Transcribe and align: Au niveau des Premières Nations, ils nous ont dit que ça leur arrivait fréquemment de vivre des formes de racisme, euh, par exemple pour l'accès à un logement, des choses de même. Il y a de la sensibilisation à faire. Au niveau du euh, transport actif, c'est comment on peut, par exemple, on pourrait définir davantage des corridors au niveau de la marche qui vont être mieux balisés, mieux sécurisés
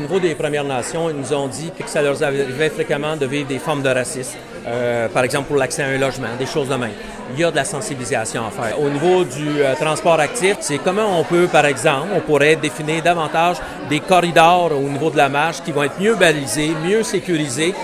Au 0.00 0.02
niveau 0.04 0.18
des 0.18 0.34
Premières 0.34 0.64
Nations, 0.64 1.10
ils 1.10 1.16
nous 1.16 1.34
ont 1.34 1.46
dit 1.46 1.70
que 1.78 1.86
ça 1.86 2.00
leur 2.00 2.22
arrivait 2.22 2.70
fréquemment 2.70 3.18
de 3.18 3.26
vivre 3.26 3.46
des 3.46 3.58
formes 3.58 3.82
de 3.82 3.90
racisme, 3.90 4.38
euh, 4.66 5.08
par 5.08 5.24
exemple 5.24 5.48
pour 5.48 5.58
l'accès 5.58 5.82
à 5.82 5.88
un 5.88 5.98
logement, 5.98 6.28
des 6.38 6.46
choses 6.46 6.70
de 6.70 6.74
même. 6.74 6.92
Il 7.34 7.38
y 7.38 7.44
a 7.44 7.50
de 7.50 7.56
la 7.56 7.66
sensibilisation 7.66 8.42
à 8.46 8.50
faire. 8.50 8.80
Au 8.80 8.88
niveau 8.88 9.24
du 9.24 9.60
euh, 9.60 9.74
transport 9.74 10.18
actif, 10.18 10.56
c'est 10.60 10.78
comment 10.78 11.20
on 11.20 11.24
peut, 11.24 11.48
par 11.52 11.66
exemple, 11.66 12.08
on 12.16 12.20
pourrait 12.20 12.56
définir 12.56 13.02
davantage 13.02 13.58
des 13.90 14.00
corridors 14.00 14.72
au 14.72 14.88
niveau 14.88 15.10
de 15.10 15.18
la 15.18 15.28
marche 15.28 15.60
qui 15.62 15.70
vont 15.70 15.82
être 15.82 16.00
mieux 16.00 16.14
balisés, 16.14 16.72
mieux 16.82 17.02
sécurisés 17.02 17.74